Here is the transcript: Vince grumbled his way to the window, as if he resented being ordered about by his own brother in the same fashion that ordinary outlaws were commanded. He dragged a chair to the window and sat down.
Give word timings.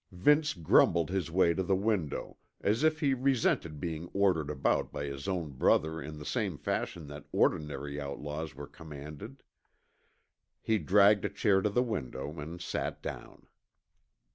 Vince 0.11 0.55
grumbled 0.55 1.11
his 1.11 1.29
way 1.29 1.53
to 1.53 1.61
the 1.61 1.75
window, 1.75 2.37
as 2.59 2.83
if 2.83 3.01
he 3.01 3.13
resented 3.13 3.79
being 3.79 4.09
ordered 4.13 4.49
about 4.49 4.91
by 4.91 5.05
his 5.05 5.27
own 5.27 5.51
brother 5.51 6.01
in 6.01 6.17
the 6.17 6.25
same 6.25 6.57
fashion 6.57 7.05
that 7.05 7.27
ordinary 7.31 8.01
outlaws 8.01 8.55
were 8.55 8.65
commanded. 8.65 9.43
He 10.59 10.79
dragged 10.79 11.23
a 11.23 11.29
chair 11.29 11.61
to 11.61 11.69
the 11.69 11.83
window 11.83 12.39
and 12.39 12.59
sat 12.59 13.03
down. 13.03 13.45